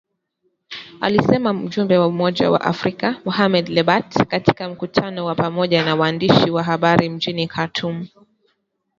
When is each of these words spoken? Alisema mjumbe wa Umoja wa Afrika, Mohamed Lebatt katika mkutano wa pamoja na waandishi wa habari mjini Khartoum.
Alisema 1.01 1.53
mjumbe 1.53 1.97
wa 1.97 2.07
Umoja 2.07 2.51
wa 2.51 2.61
Afrika, 2.61 3.15
Mohamed 3.25 3.69
Lebatt 3.69 4.27
katika 4.27 4.69
mkutano 4.69 5.25
wa 5.25 5.35
pamoja 5.35 5.85
na 5.85 5.95
waandishi 5.95 6.49
wa 6.51 6.63
habari 6.63 7.09
mjini 7.09 7.47
Khartoum. 7.47 8.07